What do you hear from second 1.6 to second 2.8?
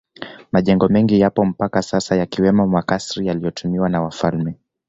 sasa yakiwemo